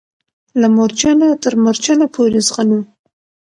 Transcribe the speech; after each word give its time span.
له 0.59 0.67
مورچله 0.75 1.27
تر 1.43 1.53
مورچله 1.63 2.05
پوري 2.13 2.41
ځغلو 2.47 2.79